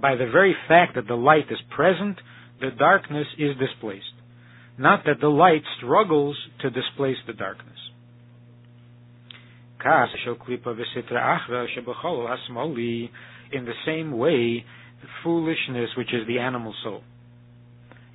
By 0.00 0.14
the 0.14 0.30
very 0.32 0.54
fact 0.68 0.94
that 0.94 1.06
the 1.06 1.14
light 1.14 1.46
is 1.50 1.58
present, 1.74 2.18
the 2.60 2.70
darkness 2.78 3.26
is 3.36 3.56
displaced. 3.58 4.04
Not 4.78 5.04
that 5.06 5.20
the 5.20 5.28
light 5.28 5.62
struggles 5.76 6.36
to 6.62 6.70
displace 6.70 7.16
the 7.26 7.32
darkness. 7.32 7.74
In 13.50 13.64
the 13.64 13.72
same 13.86 14.12
way, 14.18 14.64
foolishness, 15.22 15.90
which 15.96 16.12
is 16.12 16.26
the 16.26 16.38
animal 16.38 16.74
soul, 16.82 17.02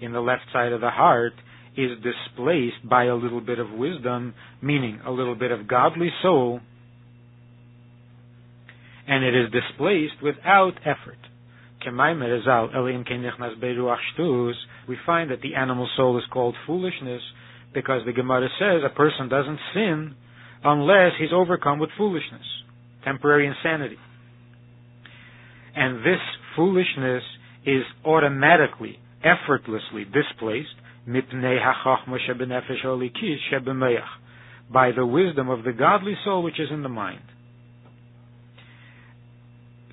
in 0.02 0.14
the 0.14 0.20
left 0.20 0.44
side 0.52 0.72
of 0.72 0.82
the 0.82 0.90
heart, 0.90 1.34
is 1.76 1.92
displaced 2.04 2.88
by 2.88 3.06
a 3.06 3.16
little 3.16 3.42
bit 3.42 3.60
of 3.60 3.72
wisdom, 3.72 4.34
meaning 4.62 5.00
a 5.06 5.12
little 5.12 5.36
bit 5.36 5.52
of 5.52 5.68
godly 5.68 6.10
soul, 6.22 6.60
and 9.08 9.24
it 9.24 9.36
is 9.36 9.52
displaced 9.52 10.22
without 10.22 10.74
effort. 10.86 11.18
We 11.86 11.92
find 15.06 15.32
that 15.32 15.42
the 15.42 15.56
animal 15.56 15.90
soul 15.98 16.18
is 16.18 16.24
called 16.32 16.56
foolishness 16.66 17.22
because 17.74 18.06
the 18.06 18.14
Gemara 18.14 18.48
says 18.60 18.82
a 18.86 18.96
person 18.96 19.28
doesn't 19.28 19.60
sin 19.74 20.16
unless 20.64 21.12
he's 21.20 21.34
overcome 21.34 21.80
with 21.80 21.90
foolishness, 21.98 22.46
temporary 23.04 23.48
insanity. 23.48 23.98
And 25.76 25.98
this 26.00 26.22
foolishness 26.56 27.24
is 27.66 27.84
automatically, 28.06 29.00
effortlessly 29.24 30.06
displaced 30.06 30.76
by 34.72 34.92
the 34.96 35.06
wisdom 35.06 35.50
of 35.50 35.64
the 35.64 35.74
godly 35.74 36.14
soul 36.24 36.44
which 36.44 36.60
is 36.60 36.70
in 36.72 36.84
the 36.84 36.90
mind. 36.90 37.22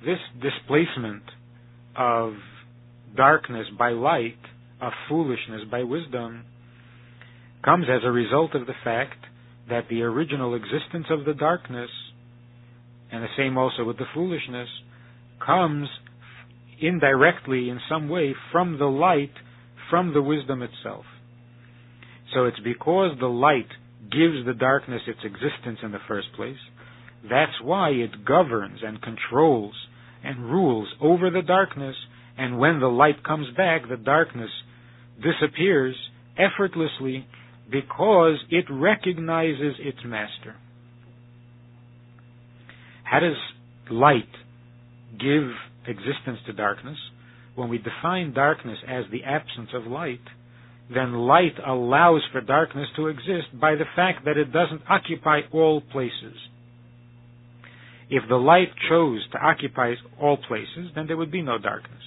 This 0.05 0.19
displacement 0.41 1.23
of 1.95 2.33
darkness 3.15 3.67
by 3.77 3.89
light, 3.89 4.37
of 4.81 4.93
foolishness 5.09 5.61
by 5.69 5.83
wisdom, 5.83 6.43
comes 7.63 7.85
as 7.89 8.01
a 8.03 8.11
result 8.11 8.55
of 8.55 8.65
the 8.65 8.73
fact 8.83 9.25
that 9.69 9.85
the 9.89 10.01
original 10.01 10.55
existence 10.55 11.05
of 11.09 11.25
the 11.25 11.33
darkness, 11.33 11.89
and 13.11 13.23
the 13.23 13.27
same 13.37 13.57
also 13.57 13.83
with 13.83 13.97
the 13.97 14.05
foolishness, 14.13 14.69
comes 15.45 15.87
indirectly 16.81 17.69
in 17.69 17.79
some 17.89 18.09
way 18.09 18.35
from 18.51 18.77
the 18.77 18.85
light, 18.85 19.33
from 19.89 20.13
the 20.13 20.21
wisdom 20.21 20.61
itself. 20.61 21.05
So 22.33 22.45
it's 22.45 22.59
because 22.59 23.17
the 23.19 23.27
light 23.27 23.67
gives 24.11 24.45
the 24.45 24.53
darkness 24.57 25.01
its 25.07 25.19
existence 25.23 25.79
in 25.83 25.91
the 25.91 25.99
first 26.07 26.27
place, 26.35 26.57
that's 27.23 27.61
why 27.61 27.89
it 27.89 28.25
governs 28.25 28.79
and 28.83 29.01
controls 29.01 29.75
and 30.23 30.45
rules 30.45 30.87
over 31.01 31.29
the 31.29 31.41
darkness, 31.41 31.95
and 32.37 32.57
when 32.57 32.79
the 32.79 32.87
light 32.87 33.23
comes 33.23 33.47
back, 33.55 33.87
the 33.87 33.97
darkness 33.97 34.49
disappears 35.21 35.95
effortlessly 36.37 37.27
because 37.71 38.37
it 38.49 38.65
recognizes 38.69 39.75
its 39.79 39.99
master. 40.05 40.55
How 43.03 43.19
does 43.19 43.37
light 43.89 44.29
give 45.19 45.49
existence 45.87 46.39
to 46.45 46.53
darkness? 46.53 46.97
When 47.55 47.69
we 47.69 47.77
define 47.79 48.33
darkness 48.33 48.77
as 48.87 49.05
the 49.11 49.23
absence 49.23 49.69
of 49.73 49.85
light, 49.85 50.21
then 50.93 51.13
light 51.13 51.55
allows 51.65 52.21
for 52.31 52.41
darkness 52.41 52.87
to 52.95 53.07
exist 53.07 53.47
by 53.59 53.75
the 53.75 53.85
fact 53.95 54.25
that 54.25 54.37
it 54.37 54.51
doesn't 54.51 54.81
occupy 54.89 55.41
all 55.51 55.81
places. 55.81 56.35
If 58.09 58.23
the 58.27 58.35
light 58.35 58.69
chose 58.89 59.21
to 59.31 59.37
occupy 59.37 59.93
all 60.19 60.37
places, 60.37 60.91
then 60.95 61.07
there 61.07 61.15
would 61.17 61.31
be 61.31 61.41
no 61.41 61.57
darkness. 61.57 62.01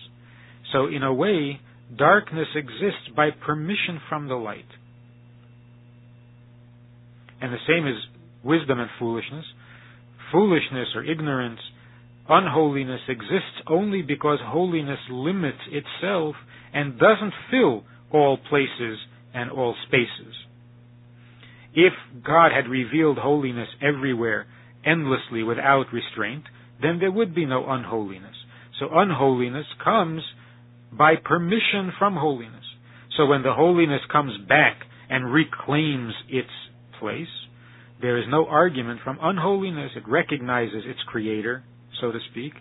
So, 0.73 0.87
in 0.87 1.03
a 1.03 1.15
way, 1.15 1.61
darkness 1.97 2.49
exists 2.55 3.09
by 3.17 3.31
permission 3.31 4.01
from 4.09 4.29
the 4.29 4.35
light. 4.35 4.67
And 7.41 7.53
the 7.53 7.59
same 7.67 7.87
is 7.87 7.97
wisdom 8.45 8.81
and 8.81 8.91
foolishness. 8.99 9.45
Foolishness 10.31 10.89
or 10.95 11.05
ignorance, 11.05 11.61
unholiness 12.29 13.01
exists 13.09 13.63
only 13.69 14.03
because 14.03 14.39
holiness 14.43 14.99
limits 15.11 15.59
itself 15.71 16.37
and 16.73 16.99
doesn't 16.99 17.33
fill 17.51 17.85
all 18.13 18.39
places 18.49 18.99
and 19.35 19.51
all 19.51 19.75
spaces. 19.87 20.35
If 21.75 21.93
God 22.25 22.53
had 22.53 22.69
revealed 22.69 23.19
holiness 23.19 23.69
everywhere 23.83 24.47
endlessly 24.85 25.43
without 25.43 25.87
restraint, 25.93 26.45
then 26.81 26.99
there 27.01 27.11
would 27.11 27.35
be 27.35 27.47
no 27.47 27.65
unholiness. 27.69 28.37
So 28.79 28.89
unholiness 28.93 29.67
comes 29.83 30.23
by 30.93 31.15
permission 31.17 31.93
from 31.99 32.17
holiness. 32.17 32.65
So 33.17 33.27
when 33.27 33.43
the 33.43 33.53
holiness 33.53 34.01
comes 34.11 34.33
back 34.49 34.77
and 35.09 35.33
reclaims 35.33 36.15
its 36.29 36.49
place, 36.99 37.29
there 38.01 38.19
is 38.19 38.25
no 38.29 38.47
argument 38.47 39.01
from 39.05 39.19
unholiness. 39.21 39.93
It 39.97 40.09
recognizes 40.09 40.83
its 40.87 41.01
creator, 41.07 41.63
so 42.01 42.13
to 42.13 42.19
speak. 42.31 42.53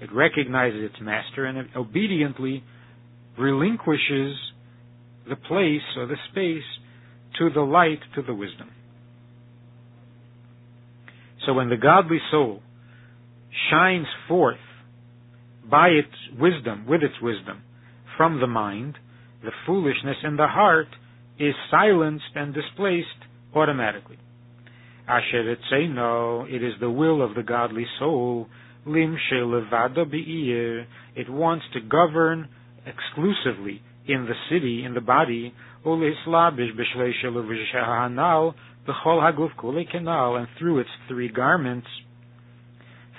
It 0.00 0.12
recognizes 0.12 0.82
its 0.82 1.00
master 1.00 1.46
and 1.46 1.58
it 1.58 1.66
obediently 1.74 2.62
relinquishes 3.38 4.36
the 5.28 5.36
place 5.36 5.82
or 5.96 6.06
the 6.06 6.16
space 6.30 6.64
to 7.38 7.50
the 7.50 7.60
light, 7.60 8.00
to 8.14 8.22
the 8.22 8.34
wisdom. 8.34 8.70
So 11.44 11.52
when 11.52 11.68
the 11.68 11.76
godly 11.76 12.18
soul 12.30 12.60
shines 13.70 14.06
forth 14.28 14.58
by 15.70 15.88
its 15.88 16.38
wisdom, 16.38 16.86
with 16.86 17.02
its 17.02 17.20
wisdom, 17.22 17.62
from 18.16 18.40
the 18.40 18.46
mind, 18.46 18.98
the 19.42 19.50
foolishness 19.66 20.16
in 20.24 20.36
the 20.36 20.46
heart 20.46 20.88
is 21.38 21.54
silenced 21.70 22.24
and 22.34 22.54
displaced 22.54 23.06
automatically. 23.54 24.18
Asher 25.08 25.56
say 25.70 25.86
no, 25.86 26.46
it 26.48 26.62
is 26.62 26.72
the 26.80 26.90
will 26.90 27.22
of 27.22 27.34
the 27.34 27.42
godly 27.42 27.86
soul, 27.98 28.48
lim 28.86 29.18
levada 29.32 30.08
be'ir, 30.10 30.86
it 31.14 31.28
wants 31.28 31.64
to 31.72 31.80
govern 31.80 32.48
exclusively 32.86 33.82
in 34.06 34.26
the 34.26 34.34
city, 34.50 34.84
in 34.84 34.94
the 34.94 35.00
body, 35.00 35.52
and 35.84 36.14
through 40.58 40.78
its 40.78 40.90
three 41.08 41.28
garments, 41.28 41.86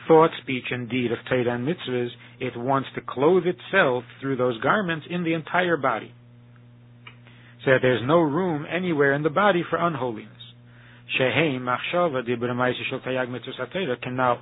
thought, 0.07 0.29
speech, 0.41 0.63
and 0.71 0.89
deed 0.89 1.11
of 1.11 1.17
Torah 1.27 1.55
and 1.55 1.67
mitzvahs, 1.67 2.09
it 2.39 2.55
wants 2.57 2.87
to 2.95 3.01
clothe 3.01 3.43
itself 3.45 4.03
through 4.21 4.37
those 4.37 4.59
garments 4.61 5.05
in 5.09 5.23
the 5.23 5.33
entire 5.33 5.75
body. 5.77 6.13
So 7.65 7.71
that 7.71 7.79
there's 7.81 8.01
no 8.05 8.19
room 8.21 8.65
anywhere 8.69 9.13
in 9.13 9.23
the 9.23 9.29
body 9.29 9.63
for 9.69 9.77
unholiness. 9.77 10.31
Shehei 11.19 11.59
machshava 11.59 12.23
tayag 12.25 13.27
mitzvahs 13.27 14.39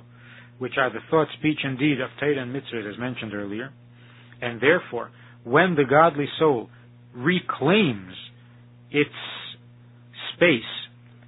which 0.58 0.74
are 0.78 0.90
the 0.90 1.00
thought, 1.10 1.28
speech, 1.38 1.58
and 1.64 1.78
deed 1.78 2.00
of 2.00 2.10
Torah 2.18 2.42
and 2.42 2.54
mitzvahs, 2.54 2.90
as 2.90 2.98
mentioned 2.98 3.34
earlier. 3.34 3.72
And 4.40 4.60
therefore, 4.60 5.10
when 5.44 5.74
the 5.74 5.84
godly 5.88 6.26
soul 6.38 6.68
reclaims 7.14 8.14
its 8.90 9.10
space 10.34 10.62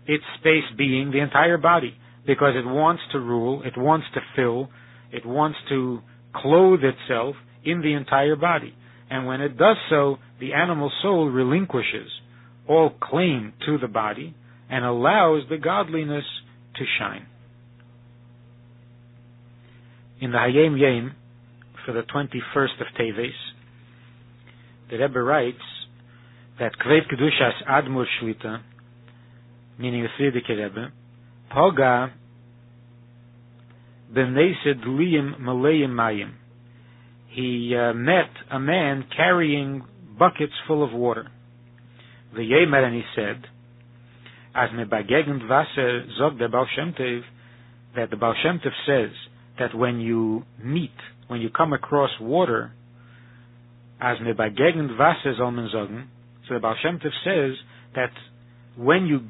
its 0.08 0.24
space 0.40 0.64
being 0.76 1.10
the 1.10 1.20
entire 1.20 1.58
body, 1.58 1.94
because 2.26 2.54
it 2.56 2.66
wants 2.66 3.02
to 3.12 3.20
rule, 3.20 3.62
it 3.62 3.76
wants 3.76 4.06
to 4.14 4.20
fill, 4.34 4.70
it 5.12 5.24
wants 5.24 5.58
to 5.68 6.00
clothe 6.34 6.80
itself 6.82 7.36
in 7.62 7.82
the 7.82 7.92
entire 7.92 8.34
body. 8.34 8.74
And 9.10 9.26
when 9.26 9.42
it 9.42 9.56
does 9.58 9.76
so, 9.90 10.16
the 10.40 10.54
animal 10.54 10.90
soul 11.02 11.28
relinquishes 11.28 12.08
all 12.66 12.90
claim 13.00 13.52
to 13.66 13.78
the 13.78 13.88
body 13.88 14.34
and 14.70 14.84
allows 14.84 15.42
the 15.48 15.58
godliness 15.58 16.24
to 16.76 16.84
shine. 16.98 17.26
In 20.20 20.32
the 20.32 20.38
Hayom 20.38 20.76
Yom, 20.76 21.14
for 21.86 21.92
the 21.92 22.02
21st 22.02 22.80
of 22.80 22.86
Teves, 22.98 23.30
the 24.90 24.98
Rebbe 24.98 25.22
writes 25.22 25.58
that 26.58 26.72
Kvev 26.76 27.02
Kedushas 27.08 27.64
Admur 27.70 28.04
Shlita, 28.20 28.60
meaning 29.78 30.02
the 30.02 30.08
Frierdiker 30.18 30.60
Rebbe, 30.60 30.92
Poga 31.52 32.10
b'nesed 34.12 34.84
liyim 34.86 35.40
malayim 35.40 35.90
mayim. 35.90 36.32
He 37.28 37.76
uh, 37.76 37.92
met 37.92 38.30
a 38.50 38.58
man 38.58 39.04
carrying 39.16 39.84
buckets 40.18 40.52
full 40.66 40.82
of 40.82 40.92
water. 40.92 41.28
The 42.34 42.40
Yemer, 42.40 42.82
and 42.84 42.96
he 42.96 43.02
said, 43.14 43.44
as 44.52 44.72
me 44.72 44.82
bagegend 44.82 45.48
Wasser 45.48 46.06
zog 46.18 46.40
der 46.40 46.48
Baal 46.48 46.66
Shem 46.74 46.92
Tov, 46.98 47.20
that 47.94 48.10
the 48.10 48.16
Baal 48.16 48.34
Shem 48.42 48.58
Tov 48.58 48.72
says 48.84 49.14
that 49.58 49.74
when 49.74 50.00
you 50.00 50.44
meet, 50.62 50.94
when 51.26 51.40
you 51.40 51.50
come 51.50 51.72
across 51.72 52.10
water, 52.20 52.72
as 54.00 54.20
me 54.20 54.32
bagegend 54.32 54.98
Wasser 54.98 55.34
soll 55.36 55.52
so 56.48 56.54
the 56.54 56.60
Baal 56.60 56.76
Shem 56.82 56.98
Tov 56.98 57.10
says 57.24 57.56
that 57.94 58.10
when 58.76 59.06
you 59.06 59.20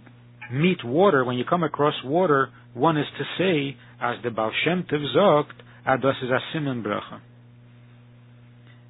meet 0.52 0.84
water, 0.84 1.24
when 1.24 1.36
you 1.36 1.44
come 1.44 1.64
across 1.64 1.94
water, 2.04 2.50
one 2.74 2.96
is 2.96 3.06
to 3.18 3.24
say, 3.38 3.76
as 4.00 4.16
the 4.22 4.30
Baal 4.30 4.52
Shem 4.64 4.84
Tov 4.84 5.44
ados 5.86 6.22
is 6.22 6.30
a 6.30 6.56
simen 6.56 6.82
bracha. 6.84 7.20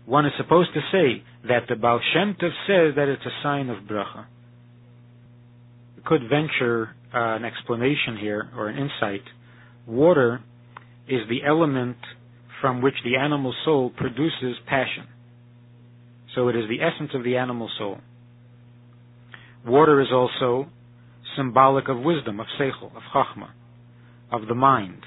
One 0.04 0.26
is 0.26 0.32
supposed 0.36 0.70
to 0.74 0.80
say 0.92 1.22
that 1.48 1.64
the 1.68 1.76
Baal 1.76 2.00
Shem 2.12 2.34
Tov 2.34 2.50
says 2.66 2.96
that 2.96 3.08
it's 3.08 3.24
a 3.24 3.42
sign 3.42 3.70
of 3.70 3.84
bracha. 3.84 4.26
Could 6.04 6.22
venture 6.22 6.90
uh, 7.14 7.36
an 7.36 7.44
explanation 7.44 8.16
here 8.20 8.50
or 8.56 8.68
an 8.68 8.76
insight. 8.78 9.22
Water 9.86 10.40
is 11.08 11.22
the 11.28 11.40
element 11.46 11.96
from 12.60 12.82
which 12.82 12.94
the 13.04 13.16
animal 13.16 13.54
soul 13.64 13.90
produces 13.96 14.56
passion. 14.66 15.06
So 16.34 16.48
it 16.48 16.56
is 16.56 16.64
the 16.68 16.82
essence 16.82 17.10
of 17.14 17.24
the 17.24 17.36
animal 17.36 17.70
soul. 17.78 17.98
Water 19.66 20.00
is 20.00 20.08
also 20.12 20.68
symbolic 21.36 21.88
of 21.88 21.98
wisdom, 21.98 22.40
of 22.40 22.46
seichel, 22.60 22.94
of 22.96 23.02
chachma, 23.14 23.50
of 24.30 24.46
the 24.46 24.54
mind. 24.54 25.02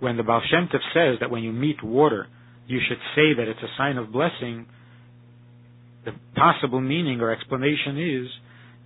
When 0.00 0.16
the 0.16 0.22
Baal 0.22 0.42
Shem 0.48 0.68
Tov 0.68 0.80
says 0.94 1.18
that 1.20 1.30
when 1.30 1.42
you 1.42 1.52
meet 1.52 1.82
water, 1.82 2.26
you 2.66 2.80
should 2.86 2.98
say 3.16 3.34
that 3.36 3.48
it's 3.48 3.62
a 3.62 3.76
sign 3.76 3.96
of 3.96 4.12
blessing, 4.12 4.66
the 6.04 6.12
possible 6.36 6.80
meaning 6.80 7.20
or 7.20 7.32
explanation 7.32 7.98
is 7.98 8.28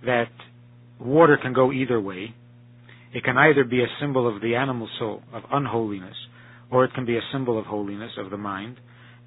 that 0.05 0.29
water 0.99 1.37
can 1.41 1.53
go 1.53 1.71
either 1.71 1.99
way. 1.99 2.33
It 3.13 3.23
can 3.23 3.37
either 3.37 3.63
be 3.63 3.81
a 3.81 3.87
symbol 4.01 4.27
of 4.27 4.41
the 4.41 4.55
animal 4.55 4.89
soul, 4.99 5.21
of 5.33 5.43
unholiness, 5.51 6.15
or 6.71 6.85
it 6.85 6.93
can 6.93 7.05
be 7.05 7.15
a 7.15 7.21
symbol 7.31 7.59
of 7.59 7.65
holiness, 7.65 8.11
of 8.17 8.31
the 8.31 8.37
mind. 8.37 8.77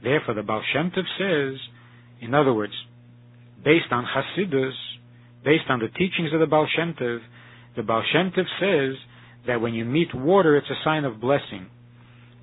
Therefore, 0.02 0.34
the 0.34 0.42
Baal 0.42 0.62
Shem 0.72 0.90
Tov 0.90 1.04
says, 1.18 1.60
in 2.20 2.34
other 2.34 2.52
words, 2.52 2.72
based 3.64 3.92
on 3.92 4.04
Hasidus, 4.04 4.72
based 5.44 5.64
on 5.68 5.78
the 5.78 5.88
teachings 5.88 6.32
of 6.34 6.40
the 6.40 6.46
Baal 6.46 6.66
Shem 6.74 6.94
Tov, 7.00 7.20
the 7.76 7.82
Baal 7.84 8.02
Shem 8.12 8.32
Tov 8.32 8.44
says 8.60 8.96
that 9.46 9.60
when 9.60 9.74
you 9.74 9.84
meet 9.84 10.12
water, 10.14 10.56
it's 10.56 10.70
a 10.70 10.84
sign 10.84 11.04
of 11.04 11.20
blessing. 11.20 11.66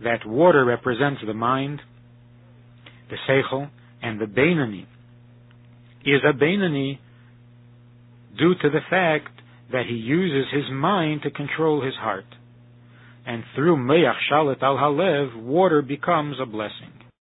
That 0.03 0.25
water 0.25 0.63
represents 0.63 1.21
the 1.25 1.33
mind, 1.33 1.81
the 3.09 3.17
Seichel, 3.27 3.69
and 4.01 4.19
the 4.19 4.25
Beinani. 4.25 4.85
Is 6.05 6.21
a 6.27 6.33
Beinani 6.33 6.99
due 8.37 8.53
to 8.61 8.69
the 8.69 8.81
fact 8.89 9.42
that 9.71 9.85
he 9.87 9.95
uses 9.95 10.51
his 10.53 10.71
mind 10.71 11.21
to 11.23 11.31
control 11.31 11.83
his 11.83 11.95
heart. 11.95 12.25
And 13.25 13.43
through 13.55 13.77
Meyach 13.77 14.17
Shalit 14.31 14.61
al 14.61 14.77
Halev, 14.77 15.41
water 15.41 15.81
becomes 15.81 16.37
a 16.41 16.45
blessing. 16.45 17.02